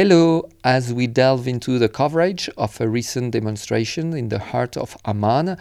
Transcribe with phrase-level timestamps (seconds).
[0.00, 4.96] Hello, as we delve into the coverage of a recent demonstration in the heart of
[5.04, 5.56] Amman,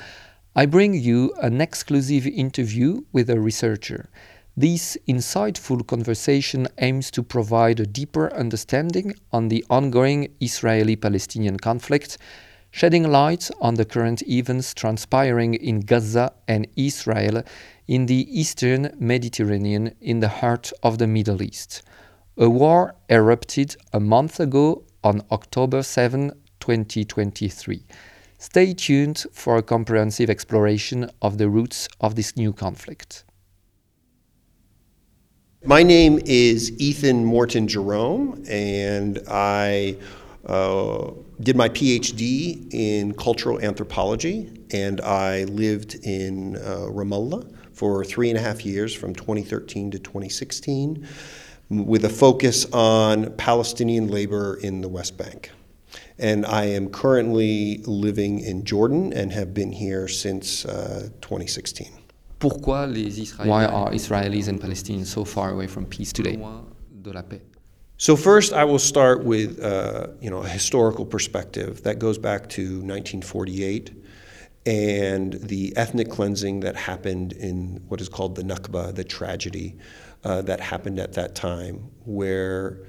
[0.55, 4.11] I bring you an exclusive interview with a researcher.
[4.55, 12.19] This insightful conversation aims to provide a deeper understanding on the ongoing Israeli Palestinian conflict,
[12.69, 17.41] shedding light on the current events transpiring in Gaza and Israel
[17.87, 21.81] in the eastern Mediterranean in the heart of the Middle East.
[22.39, 27.83] A war erupted a month ago on October 7, 2023.
[28.37, 33.23] Stay tuned for a comprehensive exploration of the roots of this new conflict.
[35.65, 39.97] My name is Ethan Morton Jerome, and I
[40.45, 48.29] uh, did my PhD in cultural anthropology, and I lived in uh, Ramallah for three
[48.29, 51.07] and a half years from 2013 to 2016
[51.69, 55.51] with a focus on Palestinian labor in the West Bank.
[56.19, 61.91] And I am currently living in Jordan and have been here since uh, 2016.
[63.47, 66.37] Why are Israelis and Palestinians so far away from peace today?
[67.97, 72.47] So first, I will start with uh, you know a historical perspective that goes back
[72.49, 73.91] to 1948
[74.67, 79.77] and the ethnic cleansing that happened in what is called the Nakba, the tragedy
[80.25, 82.79] uh, that happened at that time, where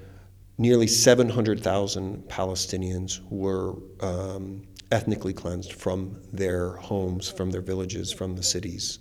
[0.58, 8.42] nearly 700,000 Palestinians were um, ethnically cleansed from their homes, from their villages, from the
[8.42, 8.98] cities.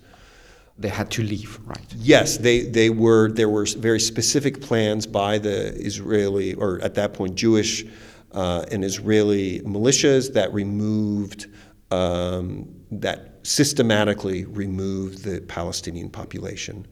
[0.78, 1.92] They had to leave, right?
[1.96, 3.32] Yes, they, they were.
[3.32, 7.84] There were very specific plans by the Israeli, or at that point, Jewish
[8.30, 11.48] uh, and Israeli militias that removed
[11.90, 16.86] um, that systematically removed the Palestinian population.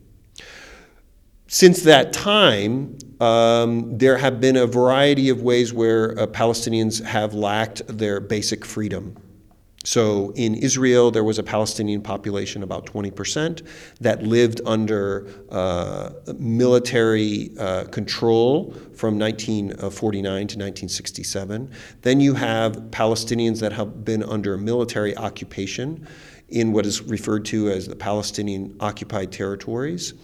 [1.49, 7.35] Since that time, um, there have been a variety of ways where uh, Palestinians have
[7.35, 9.17] lacked their basic freedom.
[9.87, 13.65] So in Israel, there was a Palestinian population, about 20%,
[14.01, 21.71] that lived under uh, military uh, control from 1949 to 1967.
[22.03, 26.05] Then you have Palestinians that have been under military occupation
[26.49, 30.15] in what is referred to as the Palestinian occupied territories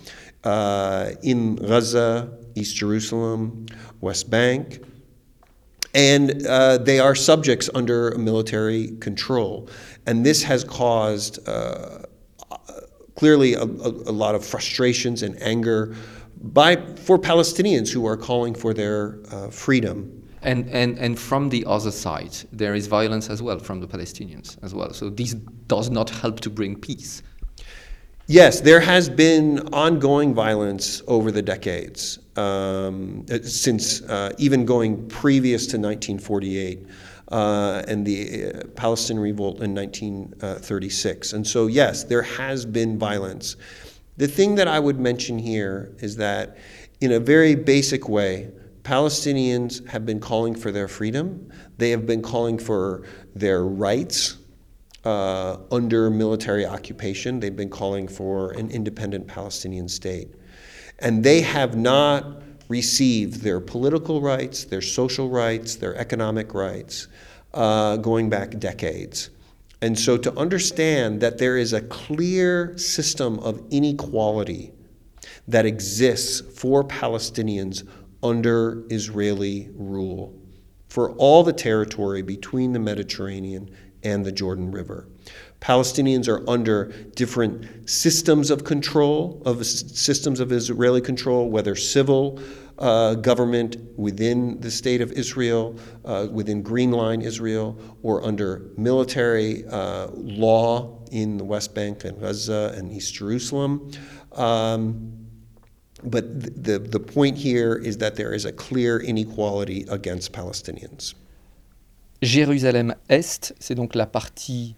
[0.42, 3.66] uh, in Gaza, East Jerusalem,
[4.00, 4.80] West Bank
[5.94, 9.68] and uh, they are subjects under military control.
[10.06, 12.04] And this has caused uh,
[13.14, 15.94] clearly a, a, a, lot of frustrations and anger
[16.42, 20.18] by, for Palestinians who are calling for their uh, freedom.
[20.42, 24.56] And, and, and from the other side, there is violence as well from the Palestinians
[24.62, 24.92] as well.
[24.92, 25.34] So this
[25.68, 27.22] does not help to bring peace.
[28.28, 35.62] Yes, there has been ongoing violence over the decades, um, since uh, even going previous
[35.66, 36.86] to 1948
[37.32, 41.32] uh, and the uh, Palestinian revolt in 1936.
[41.32, 43.56] And so, yes, there has been violence.
[44.18, 46.56] The thing that I would mention here is that,
[47.00, 48.52] in a very basic way,
[48.84, 53.02] Palestinians have been calling for their freedom, they have been calling for
[53.34, 54.36] their rights
[55.04, 57.40] uh, under military occupation.
[57.40, 60.28] They've been calling for an independent Palestinian state.
[60.98, 67.08] And they have not received their political rights, their social rights, their economic rights
[67.52, 69.30] uh, going back decades.
[69.82, 74.72] And so to understand that there is a clear system of inequality
[75.48, 77.86] that exists for Palestinians
[78.22, 80.38] under Israeli rule
[80.88, 83.68] for all the territory between the Mediterranean
[84.04, 85.06] and the Jordan River.
[85.60, 92.40] Palestinians are under different systems of control, of systems of Israeli control, whether civil
[92.78, 99.64] uh, government within the state of Israel, uh, within Green Line Israel, or under military
[99.66, 103.90] uh, law in the West Bank and Gaza and East Jerusalem.
[104.32, 105.22] Um,
[106.02, 111.14] but the, the point here is that there is a clear inequality against Palestinians.
[112.22, 114.76] Jérusalem-Est, c'est donc la partie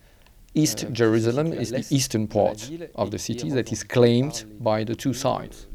[0.54, 5.12] East Jerusalem is the eastern part of the city that is claimed by the two
[5.12, 5.66] sides.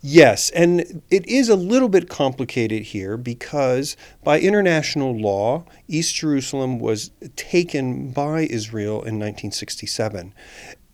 [0.00, 6.78] Yes, and it is a little bit complicated here because by international law, East Jerusalem
[6.78, 10.32] was taken by Israel in 1967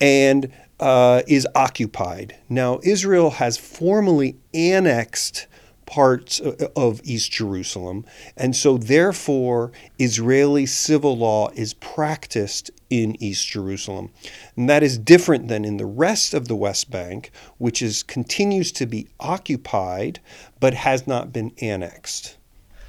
[0.00, 2.37] and uh, is occupied.
[2.48, 5.46] Now, Israel has formally annexed
[5.86, 6.40] parts
[6.76, 8.04] of East Jerusalem.
[8.36, 14.10] And so, therefore, Israeli civil law is practiced in East Jerusalem.
[14.56, 18.72] And that is different than in the rest of the West Bank, which is, continues
[18.72, 20.20] to be occupied
[20.60, 22.38] but has not been annexed.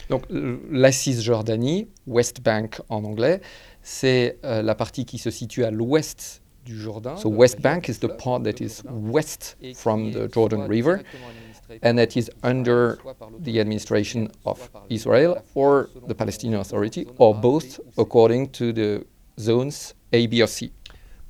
[0.09, 3.41] Donc euh, la Cisjordanie, West Bank en anglais,
[3.81, 7.18] c'est euh, la partie qui se situe à l'ouest du Jourdain.
[7.18, 11.01] So West Bank is the part that is west from the Jordan River
[11.81, 13.00] and that is under
[13.39, 19.06] the administration of Israel or the Palestinian Authority or both according to the
[19.39, 20.71] zones A, B or C.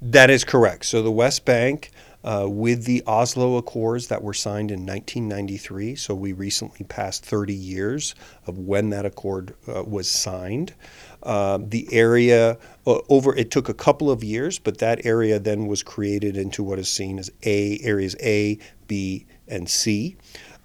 [0.02, 0.86] That is correct.
[0.86, 1.92] So the West Bank
[2.26, 5.96] uh, with the Oslo Accords that were signed in 1993.
[5.96, 8.16] So we recently passed 30 years
[8.48, 10.74] of when that accord uh, was signed.
[11.22, 15.68] Uh, the area uh, over it took a couple of years, but that area then
[15.68, 20.18] was created into what is seen as A areas A, B, and C.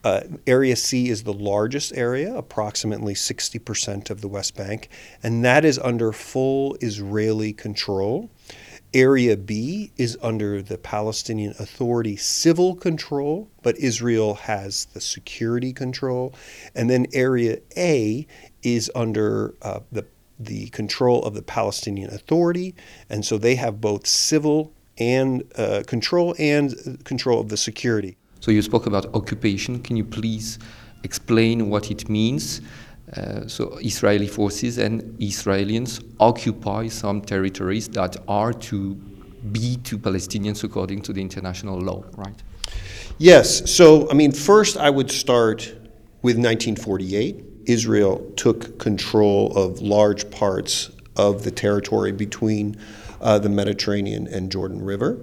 [0.03, 4.89] Uh, area C is the largest area, approximately 60% of the West Bank,
[5.23, 8.31] and that is under full Israeli control.
[8.93, 16.35] Area B is under the Palestinian Authority civil control, but Israel has the security control.
[16.75, 18.27] And then Area A
[18.63, 20.07] is under uh, the,
[20.41, 22.75] the control of the Palestinian Authority.
[23.09, 28.17] And so they have both civil and uh, control and control of the security.
[28.41, 29.81] So you spoke about occupation.
[29.81, 30.59] Can you please
[31.05, 32.63] explain what it means?
[33.17, 38.95] Uh, so Israeli forces and Israelis occupy some territories that are to
[39.53, 42.43] be to Palestinians according to the international law, right?
[43.19, 43.71] Yes.
[43.71, 45.63] So, I mean, first I would start
[46.23, 47.45] with 1948.
[47.67, 52.77] Israel took control of large parts of the territory between
[53.21, 55.19] uh, the Mediterranean and Jordan River.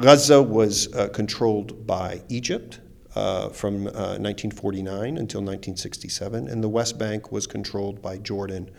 [0.00, 2.80] Gaza was uh, controlled by Egypt
[3.14, 8.70] uh, from 1949 uh, until 1967, and the West Bank was controlled by Jordan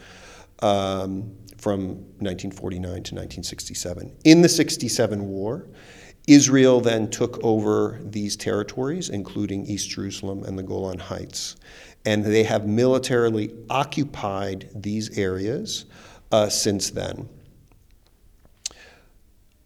[0.60, 4.16] um, from 1949 to 1967.
[4.24, 5.68] In the 67 war,
[6.28, 11.58] Israel then took over these territories, including East Jerusalem and the Golan Heights.
[12.06, 15.86] And they have militarily occupied these areas
[16.32, 17.30] uh, since then.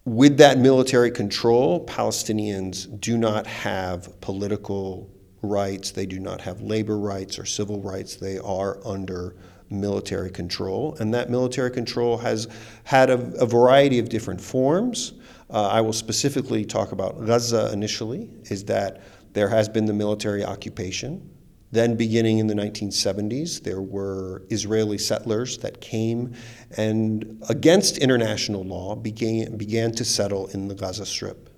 [0.08, 5.10] With that military control, Palestinians do not have political
[5.42, 8.16] rights, they do not have labor rights or civil rights.
[8.16, 9.36] They are under
[9.70, 12.48] military control, and that military control has
[12.86, 15.12] had a, a variety of different forms.
[15.50, 19.02] Uh, I will specifically talk about Gaza initially, is that
[19.34, 21.30] there has been the military occupation.
[21.72, 26.34] Then, beginning in the 1970s, there were Israeli settlers that came
[26.78, 31.50] and, against international law, began, began to settle in the Gaza Strip.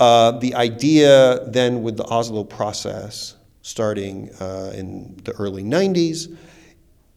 [0.00, 6.34] Uh, the idea then with the Oslo process, starting uh, in the early 90s,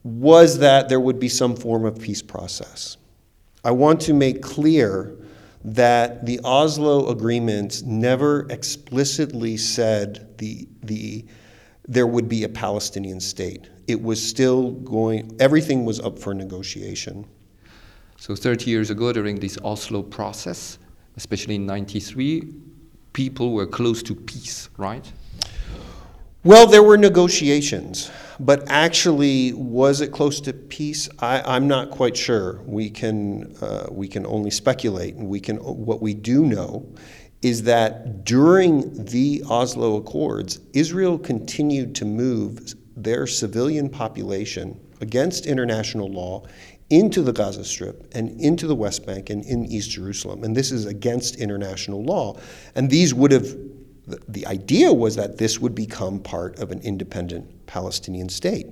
[0.03, 2.97] was that there would be some form of peace process.
[3.63, 5.17] I want to make clear
[5.63, 11.25] that the Oslo agreements never explicitly said the, the
[11.87, 13.69] there would be a Palestinian state.
[13.87, 17.25] It was still going, everything was up for negotiation.
[18.17, 20.79] So 30 years ago, during this Oslo process,
[21.15, 22.51] especially in 93,
[23.13, 25.09] people were close to peace, right?
[26.43, 31.09] Well, there were negotiations, but actually, was it close to peace?
[31.19, 32.61] I, am not quite sure.
[32.65, 35.15] We can, uh, we can only speculate.
[35.15, 36.87] And we can, what we do know
[37.41, 46.09] is that during the Oslo Accords, Israel continued to move their civilian population against international
[46.11, 46.43] law
[46.89, 50.43] into the Gaza Strip and into the West Bank and in East Jerusalem.
[50.43, 52.39] And this is against international law.
[52.75, 53.55] And these would have,
[54.27, 58.67] the idea was that this would become part of an independent Palestinian state.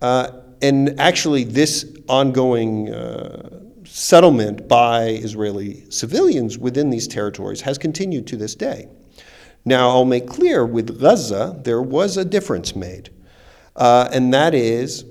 [0.00, 0.30] Uh,
[0.62, 3.60] and actually, this ongoing uh,
[3.92, 8.88] settlement by Israeli civilians within these territories has continued to this day.
[9.64, 13.10] Now, I'll make clear with Gaza, there was a difference made,
[13.76, 15.04] uh, and that is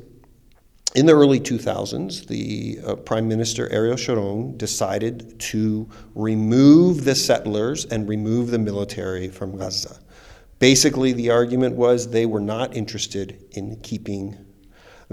[0.95, 7.85] in the early 2000s, the uh, Prime Minister Ariel Sharon decided to remove the settlers
[7.85, 9.99] and remove the military from Gaza.
[10.57, 14.35] Basically, the argument was they were not interested in keeping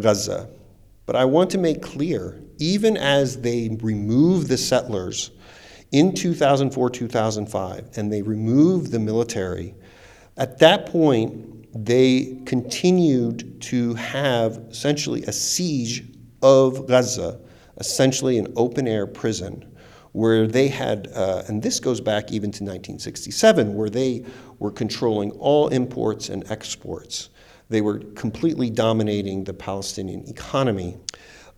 [0.00, 0.48] Gaza.
[1.04, 5.30] But I want to make clear even as they removed the settlers
[5.92, 9.74] in 2004 2005 and they removed the military,
[10.36, 16.04] at that point, they continued to have essentially a siege
[16.42, 17.40] of Gaza,
[17.78, 19.64] essentially an open air prison,
[20.12, 24.24] where they had, uh, and this goes back even to 1967, where they
[24.58, 27.28] were controlling all imports and exports.
[27.68, 30.96] They were completely dominating the Palestinian economy.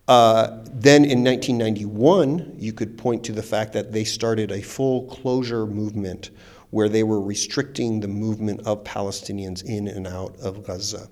[0.09, 5.03] Uh, then in 1991, you could point to the fact that they started a full
[5.05, 6.31] closure movement
[6.71, 11.09] where they were restricting the movement of Palestinians in and out of Gaza.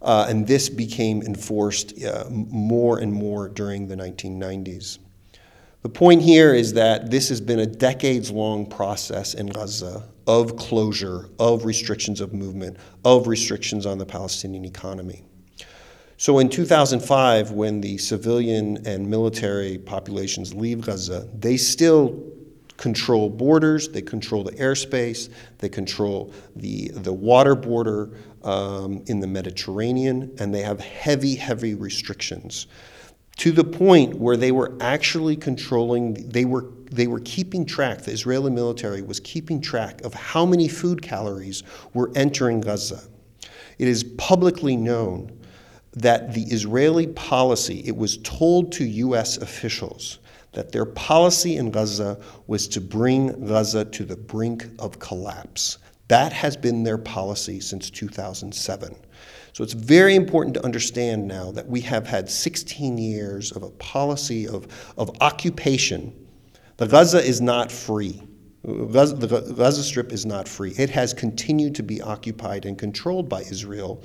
[0.00, 4.98] Uh, and this became enforced uh, more and more during the 1990s.
[5.82, 10.56] The point here is that this has been a decades long process in Gaza of
[10.56, 15.24] closure, of restrictions of movement, of restrictions on the Palestinian economy.
[16.22, 22.16] So in 2005, when the civilian and military populations leave Gaza, they still
[22.76, 28.12] control borders, they control the airspace, they control the, the water border
[28.44, 32.68] um, in the Mediterranean, and they have heavy, heavy restrictions
[33.38, 38.12] to the point where they were actually controlling, they were, they were keeping track, the
[38.12, 41.64] Israeli military was keeping track of how many food calories
[41.94, 43.02] were entering Gaza.
[43.80, 45.36] It is publicly known
[45.94, 50.18] that the Israeli policy, it was told to US officials
[50.52, 55.78] that their policy in Gaza was to bring Gaza to the brink of collapse.
[56.08, 58.96] That has been their policy since 2007.
[59.54, 63.70] So it's very important to understand now that we have had 16 years of a
[63.70, 66.12] policy of, of occupation.
[66.78, 68.22] The Gaza is not free.
[68.64, 70.72] Gaza, the Gaza Strip is not free.
[70.78, 74.02] It has continued to be occupied and controlled by Israel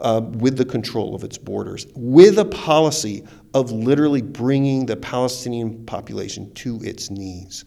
[0.00, 5.84] uh, with the control of its borders, with a policy of literally bringing the Palestinian
[5.86, 7.64] population to its knees.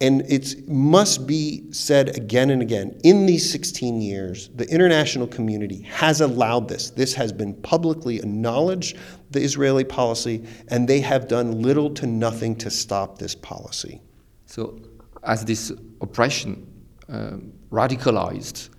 [0.00, 5.82] And it must be said again and again in these 16 years, the international community
[5.82, 6.90] has allowed this.
[6.90, 8.98] This has been publicly acknowledged,
[9.30, 14.02] the Israeli policy, and they have done little to nothing to stop this policy.
[14.46, 14.80] So,
[15.22, 15.70] as this
[16.00, 16.66] oppression
[17.08, 17.36] uh,
[17.70, 18.70] radicalized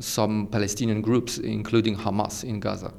[0.00, 2.92] some Palestinian groups, including Hamas in Gaza.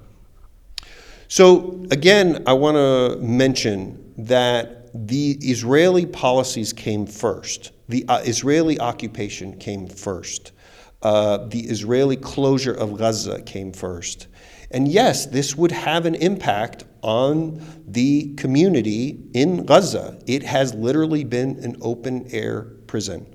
[1.27, 7.71] So, again, I want to mention that the Israeli policies came first.
[7.89, 10.53] The uh, Israeli occupation came first.
[11.01, 14.27] Uh, the Israeli closure of Gaza came first.
[14.71, 20.19] And yes, this would have an impact on the community in Gaza.
[20.27, 23.25] It has literally been an open air prison.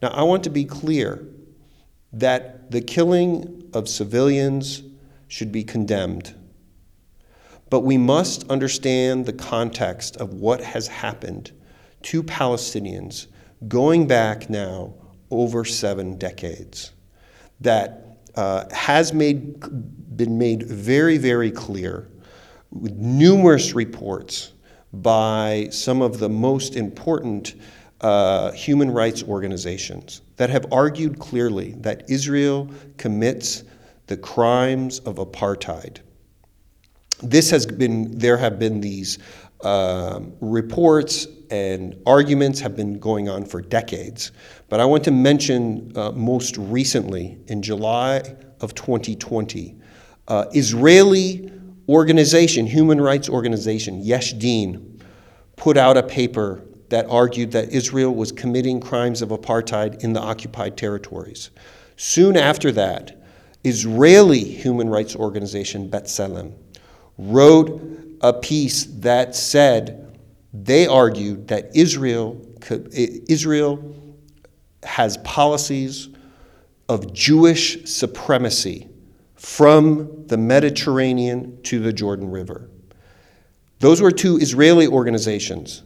[0.00, 1.26] Now, I want to be clear
[2.12, 4.82] that the killing of civilians
[5.28, 6.34] should be condemned.
[7.70, 11.52] But we must understand the context of what has happened
[12.02, 13.26] to Palestinians
[13.66, 14.94] going back now
[15.30, 16.92] over seven decades.
[17.60, 19.60] That uh, has made,
[20.16, 22.08] been made very, very clear
[22.70, 24.52] with numerous reports
[24.92, 27.54] by some of the most important
[28.00, 33.64] uh, human rights organizations that have argued clearly that Israel commits
[34.06, 35.98] the crimes of apartheid.
[37.22, 39.18] This has been, there have been these
[39.62, 44.32] uh, reports and arguments have been going on for decades.
[44.68, 48.22] But I want to mention uh, most recently, in July
[48.60, 49.76] of 2020,
[50.28, 51.50] uh, Israeli
[51.88, 55.00] organization, human rights organization, Yesh Din,
[55.56, 60.20] put out a paper that argued that Israel was committing crimes of apartheid in the
[60.20, 61.50] occupied territories.
[61.96, 63.22] Soon after that,
[63.64, 66.54] Israeli human rights organization B'Tselem
[67.18, 67.82] wrote
[68.20, 70.18] a piece that said
[70.52, 72.44] they argued that Israel
[72.92, 73.94] Israel
[74.82, 76.08] has policies
[76.88, 78.88] of Jewish supremacy
[79.34, 82.68] from the Mediterranean to the Jordan River.
[83.78, 85.82] Those were two Israeli organizations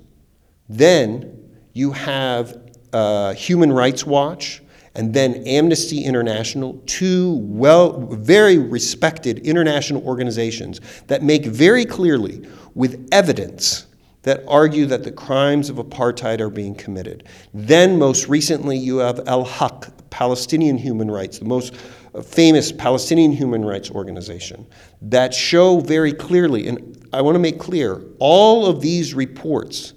[0.79, 2.61] then you have
[2.93, 4.63] uh, Human Rights Watch
[4.95, 13.09] and then Amnesty International, two well, very respected international organizations that make very clearly, with
[13.11, 13.87] evidence,
[14.23, 17.25] that argue that the crimes of apartheid are being committed.
[17.55, 21.75] Then, most recently, you have Al Haq, Palestinian human rights, the most
[22.23, 24.67] famous Palestinian human rights organization,
[25.01, 29.95] that show very clearly, and I want to make clear, all of these reports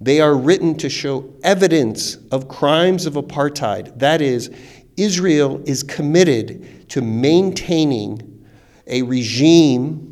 [0.00, 3.98] they are written to show evidence of crimes of apartheid.
[3.98, 4.50] That is,
[4.96, 8.46] Israel is committed to maintaining
[8.86, 10.06] a regime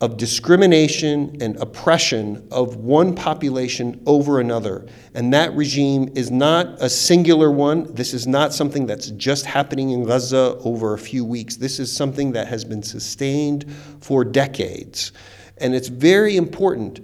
[0.00, 4.86] of discrimination and oppression of one population over another.
[5.14, 7.92] And that regime is not a singular one.
[7.94, 11.56] This is not something that's just happening in Gaza over a few weeks.
[11.56, 13.70] This is something that has been sustained
[14.00, 15.12] for decades.
[15.58, 17.00] And it's very important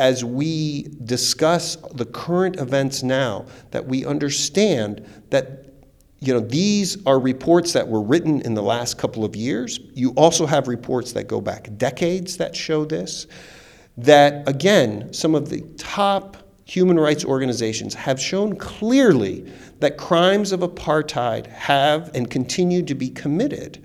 [0.00, 5.66] as we discuss the current events now that we understand that
[6.20, 9.78] you know these are reports that were written in the last couple of years.
[9.92, 13.26] You also have reports that go back decades that show this
[13.98, 20.60] that again some of the top human rights organizations have shown clearly that crimes of
[20.60, 23.84] apartheid have and continue to be committed.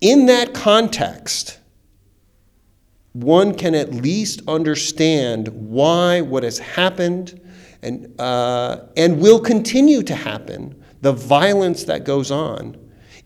[0.00, 1.57] In that context,
[3.22, 7.40] one can at least understand why what has happened
[7.82, 12.76] and, uh, and will continue to happen, the violence that goes on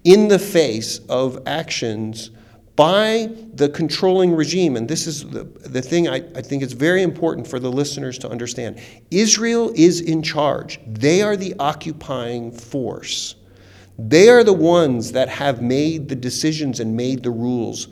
[0.04, 2.30] in the face of actions
[2.74, 4.76] by the controlling regime.
[4.76, 8.18] And this is the, the thing I, I think is very important for the listeners
[8.20, 8.80] to understand.
[9.10, 13.36] Israel is in charge, they are the occupying force.
[13.98, 17.88] They are the ones that have made the decisions and made the rules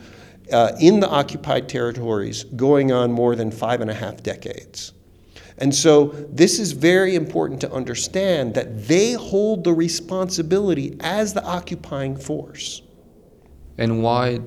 [0.52, 4.92] uh, in the occupied territories going on more than five and a half decades.
[5.59, 11.45] And so, this is very important to understand that they hold the responsibility as the
[11.45, 12.80] occupying force.
[13.76, 14.40] And why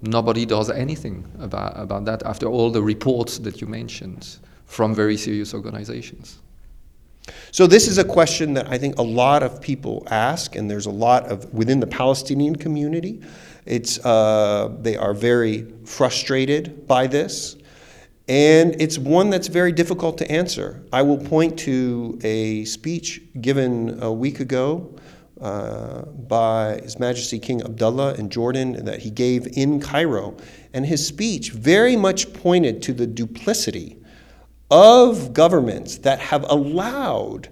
[0.00, 5.16] nobody does anything about, about that after all the reports that you mentioned from very
[5.16, 6.38] serious organizations?
[7.52, 10.86] So this is a question that I think a lot of people ask, and there's
[10.86, 13.22] a lot of within the Palestinian community.
[13.66, 17.56] It's uh, they are very frustrated by this.
[18.26, 20.82] And it's one that's very difficult to answer.
[20.92, 24.94] I will point to a speech given a week ago
[25.40, 30.36] uh, by His Majesty King Abdullah in Jordan that he gave in Cairo.
[30.72, 33.98] And his speech very much pointed to the duplicity
[34.70, 37.48] of governments that have allowed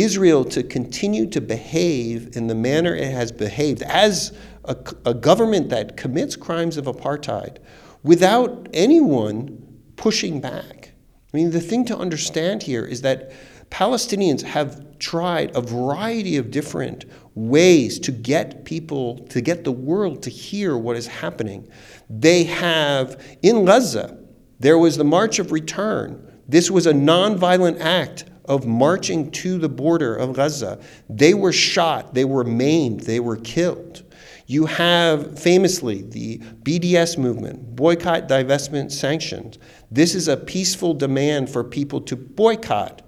[0.00, 4.32] Israel to continue to behave in the manner it has behaved as
[4.64, 7.58] a, a government that commits crimes of apartheid
[8.02, 9.66] without anyone
[9.96, 10.92] pushing back.
[11.32, 13.32] I mean, the thing to understand here is that
[13.70, 17.04] Palestinians have tried a variety of different
[17.34, 21.68] ways to get people, to get the world to hear what is happening.
[22.08, 24.18] They have, in Gaza,
[24.58, 26.26] there was the March of Return.
[26.48, 30.80] This was a nonviolent act of marching to the border of Gaza.
[31.08, 34.02] They were shot, they were maimed, they were killed.
[34.48, 39.60] You have famously the BDS movement, boycott, divestment, sanctions.
[39.92, 43.02] This is a peaceful demand for people to boycott.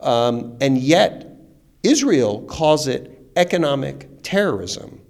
[0.00, 1.30] Um, and yet,
[1.82, 5.02] Israel calls it economic terrorism.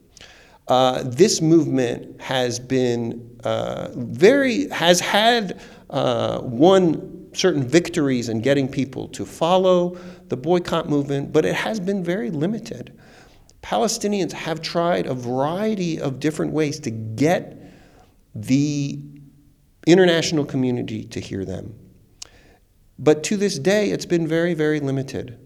[0.66, 8.68] Uh, this movement has been uh, very, has had uh, won certain victories in getting
[8.68, 9.96] people to follow
[10.28, 12.98] the boycott movement, but it has been very limited.
[13.62, 17.62] Palestinians have tried a variety of different ways to get
[18.34, 19.00] the
[19.86, 21.74] international community to hear them.
[22.98, 25.38] But to this day, it's been very, very limited.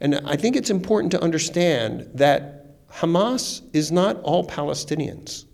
[0.00, 5.44] And I think it's important to understand that Hamas is not all Palestinians.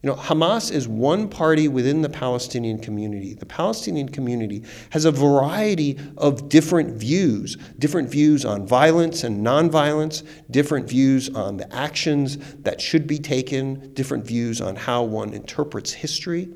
[0.00, 3.34] You know, Hamas is one party within the Palestinian community.
[3.34, 10.24] The Palestinian community has a variety of different views, different views on violence and nonviolence,
[10.52, 15.92] different views on the actions that should be taken, different views on how one interprets
[15.92, 16.48] history.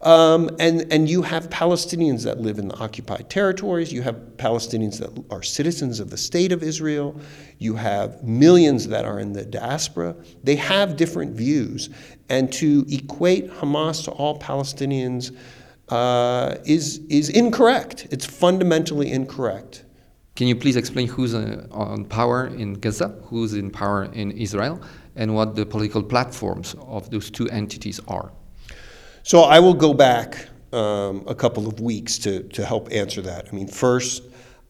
[0.00, 3.92] Um, and, and you have Palestinians that live in the occupied territories.
[3.92, 7.20] You have Palestinians that are citizens of the state of Israel.
[7.58, 10.14] You have millions that are in the diaspora.
[10.44, 11.90] They have different views.
[12.28, 15.36] And to equate Hamas to all Palestinians
[15.88, 18.06] uh, is, is incorrect.
[18.12, 19.84] It's fundamentally incorrect.
[20.36, 24.80] Can you please explain who's uh, on power in Gaza, who's in power in Israel,
[25.16, 28.30] and what the political platforms of those two entities are?
[29.28, 33.46] So I will go back um, a couple of weeks to, to help answer that.
[33.46, 34.22] I mean, first,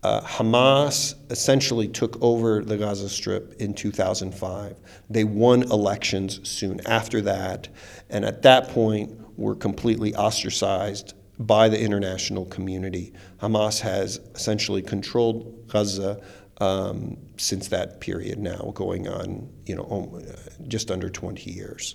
[0.02, 4.74] uh, Hamas essentially took over the Gaza Strip in 2005.
[5.08, 7.68] They won elections soon after that,
[8.10, 13.12] and at that point were completely ostracized by the international community.
[13.40, 16.20] Hamas has essentially controlled Gaza
[16.60, 20.20] um, since that period now, going on, you know,
[20.66, 21.94] just under 20 years.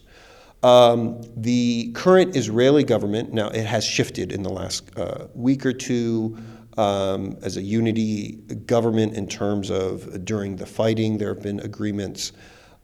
[0.63, 5.73] Um, the current Israeli government, now it has shifted in the last uh, week or
[5.73, 6.37] two
[6.77, 12.31] um, as a unity government in terms of during the fighting, there have been agreements.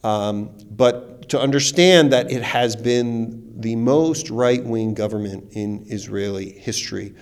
[0.03, 6.51] Um, but to understand that it has been the most right wing government in Israeli
[6.51, 7.15] history,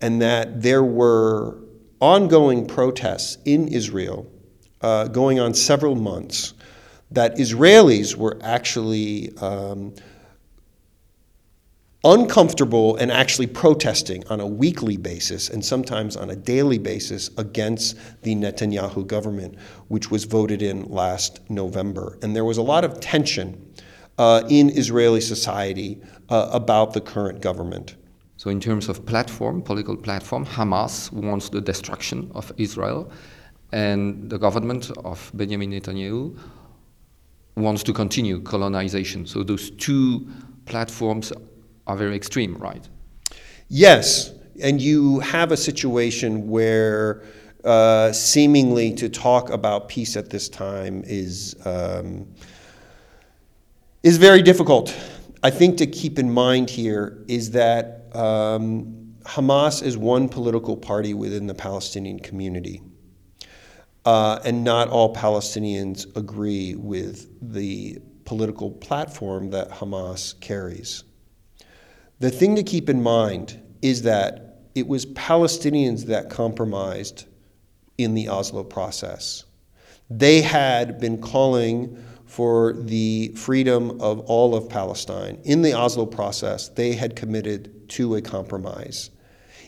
[0.00, 1.58] and that there were
[2.00, 4.30] ongoing protests in Israel
[4.80, 6.54] uh, going on several months
[7.14, 9.94] that Israelis were actually um,
[12.04, 17.96] uncomfortable and actually protesting on a weekly basis and sometimes on a daily basis against
[18.22, 22.18] the Netanyahu government, which was voted in last November.
[22.22, 23.72] And there was a lot of tension
[24.18, 27.96] uh, in Israeli society uh, about the current government.
[28.36, 33.10] So, in terms of platform, political platform, Hamas wants the destruction of Israel,
[33.72, 36.36] and the government of Benjamin Netanyahu
[37.56, 39.26] wants to continue colonization.
[39.26, 40.26] So those two
[40.66, 41.32] platforms
[41.86, 42.88] are very extreme, right?
[43.68, 47.22] Yes, and you have a situation where
[47.64, 52.26] uh, seemingly to talk about peace at this time is um,
[54.02, 54.94] is very difficult.
[55.42, 61.14] I think to keep in mind here is that um, Hamas is one political party
[61.14, 62.82] within the Palestinian community.
[64.04, 71.04] Uh, and not all Palestinians agree with the political platform that Hamas carries.
[72.20, 77.26] The thing to keep in mind is that it was Palestinians that compromised
[77.98, 79.44] in the Oslo process.
[80.10, 85.38] They had been calling for the freedom of all of Palestine.
[85.44, 89.10] In the Oslo process, they had committed to a compromise.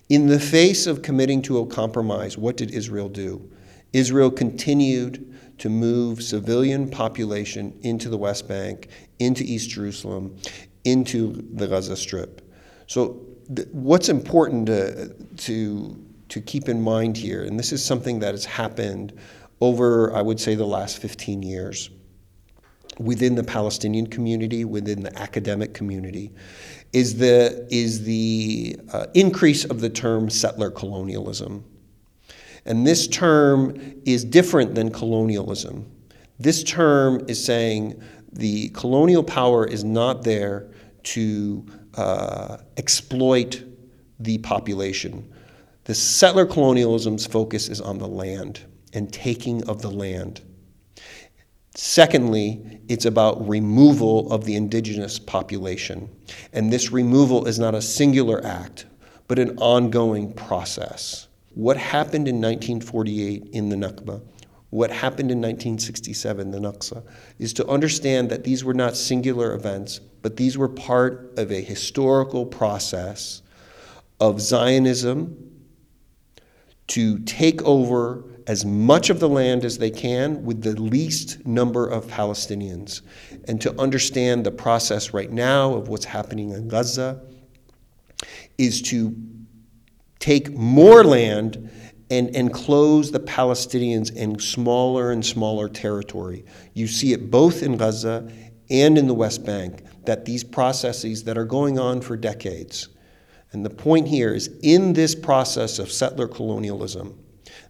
[0.09, 3.51] In the face of committing to a compromise, what did Israel do?
[3.97, 8.89] Israel continued to move civilian population into the West Bank,
[9.21, 10.37] into East Jerusalem,
[10.85, 12.43] into the Gaza Strip.
[12.87, 18.19] So, th- what's important to, to, to keep in mind here, and this is something
[18.19, 19.19] that has happened
[19.63, 21.89] over, I would say, the last 15 years
[22.99, 26.33] within the Palestinian community, within the academic community,
[26.93, 31.65] is the, is the uh, increase of the term settler colonialism.
[32.66, 35.90] And this term is different than colonialism.
[36.38, 38.02] This term is saying
[38.33, 40.68] the colonial power is not there
[41.05, 43.64] to uh, exploit
[44.18, 45.33] the population.
[45.85, 48.61] The settler colonialism's focus is on the land
[48.92, 50.40] and taking of the land.
[51.76, 56.09] Secondly, it's about removal of the indigenous population.
[56.52, 58.87] And this removal is not a singular act,
[59.29, 61.26] but an ongoing process.
[61.57, 64.21] What happened in 1948 in the Nakba,
[64.69, 67.03] what happened in 1967, the Nakba,
[67.38, 71.62] is to understand that these were not singular events, but these were part of a
[71.62, 73.40] historical process
[74.21, 75.62] of Zionism
[76.88, 81.88] to take over as much of the land as they can with the least number
[81.88, 83.01] of Palestinians,
[83.49, 87.23] and to understand the process right now of what's happening in Gaza
[88.59, 89.16] is to
[90.18, 91.70] take more land
[92.11, 96.44] and enclose the Palestinians in smaller and smaller territory.
[96.72, 98.31] You see it both in Gaza
[98.70, 102.88] and in the West Bank, that these processes that are going on for decades.
[103.52, 107.18] And the point here is in this process of settler colonialism,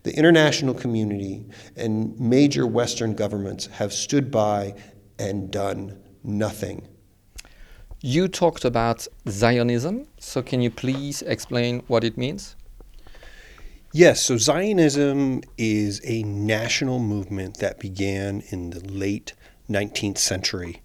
[0.02, 4.74] the international community and major Western governments have stood by
[5.18, 6.86] and done nothing.
[8.02, 12.54] You talked about Zionism, so can you please explain what it means?
[13.90, 19.32] Yes, so Zionism is a national movement that began in the late
[19.70, 20.82] 19th century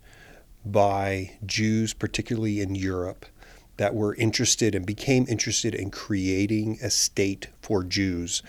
[0.65, 3.25] by Jews, particularly in Europe,
[3.77, 8.43] that were interested and became interested in creating a state for Jews.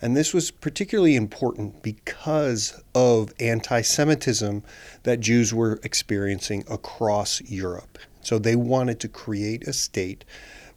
[0.00, 4.62] And this was particularly important because of anti Semitism
[5.02, 7.98] that Jews were experiencing across Europe.
[8.20, 10.24] So they wanted to create a state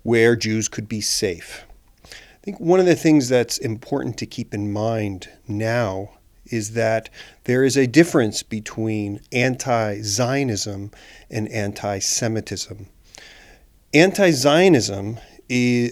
[0.03, 1.65] where Jews could be safe.
[2.03, 7.09] I think one of the things that's important to keep in mind now is that
[7.43, 10.91] there is a difference between anti Zionism
[11.29, 12.87] and anti Semitism.
[13.93, 15.19] Anti Zionism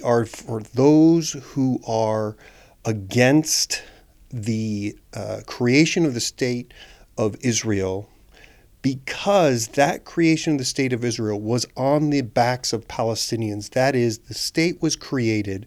[0.05, 2.37] are for those who are
[2.85, 3.83] against
[4.31, 6.73] the uh, creation of the state
[7.17, 8.09] of Israel
[8.81, 13.71] because that creation of the state of Israel was on the backs of Palestinians.
[13.71, 15.65] That is, the state was created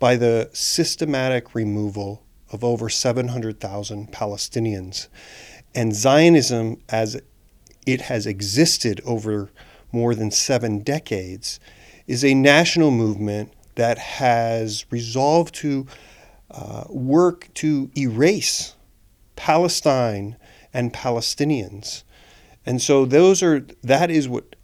[0.00, 5.08] by the systematic removal of over 700,000 Palestinians.
[5.74, 7.20] And Zionism, as
[7.84, 9.50] it has existed over
[9.94, 11.60] more than seven decades,
[12.06, 15.86] is a national movement that has resolved to
[16.50, 18.74] uh, work to erase
[19.36, 20.36] Palestine
[20.72, 22.02] and Palestinians.
[22.66, 24.56] And so those are that is what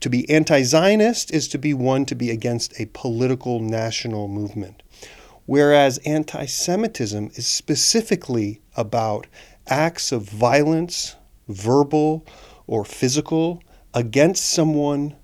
[0.00, 4.82] to be anti-Zionist is to be one to be against a political national movement.
[5.46, 9.26] Whereas anti-Semitism is specifically about
[9.66, 11.16] acts of violence,
[11.48, 12.24] verbal
[12.66, 13.62] or physical,
[13.94, 15.16] against someone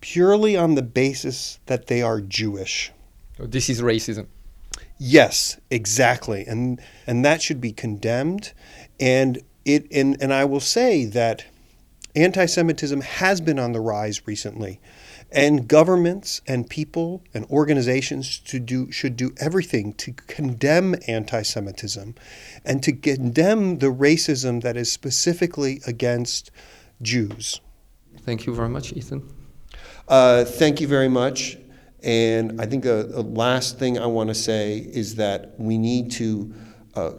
[0.00, 2.90] purely on the basis that they are Jewish.
[3.38, 4.26] This is racism.
[4.98, 6.44] Yes, exactly.
[6.46, 8.52] And and that should be condemned.
[8.98, 11.44] And it and, and I will say that
[12.14, 14.80] anti Semitism has been on the rise recently.
[15.32, 22.14] And governments and people and organizations to do, should do everything to condemn anti Semitism
[22.64, 26.50] and to condemn the racism that is specifically against
[27.02, 27.60] Jews.
[28.26, 29.22] Thank you very much, Ethan.
[30.08, 31.58] Uh, thank you very much.
[32.02, 36.10] And I think the, a last thing I want to say is that we need
[36.12, 36.52] to
[36.96, 37.12] uh,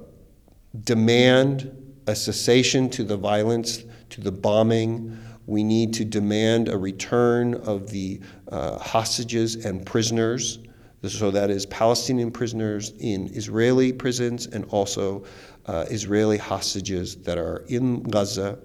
[0.84, 1.72] demand
[2.08, 5.18] a cessation to the violence, to the bombing.
[5.46, 8.20] We need to demand a return of the
[8.52, 10.60] uh, hostages and prisoners.
[11.08, 15.24] So that is Palestinian prisoners in Israeli prisons and also
[15.68, 18.60] uh, Israeli hostages that are in Gaza.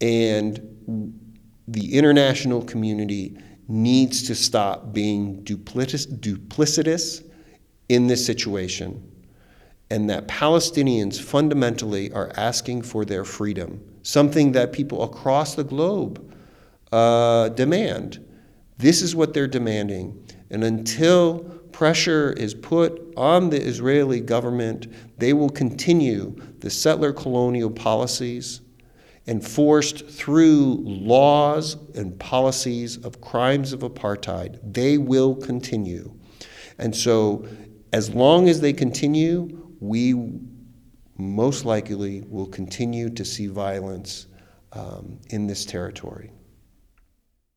[0.00, 1.24] And
[1.68, 3.36] the international community
[3.68, 7.24] needs to stop being duplicitous
[7.90, 9.12] in this situation,
[9.90, 16.34] and that Palestinians fundamentally are asking for their freedom, something that people across the globe
[16.90, 18.24] uh, demand.
[18.78, 20.24] This is what they're demanding.
[20.50, 21.40] And until
[21.72, 24.86] pressure is put on the Israeli government,
[25.18, 28.62] they will continue the settler colonial policies
[29.28, 36.12] enforced through laws and policies of crimes of apartheid, they will continue.
[36.78, 37.46] And so,
[37.92, 40.14] as long as they continue, we
[41.18, 44.26] most likely will continue to see violence
[44.72, 46.30] um, in this territory.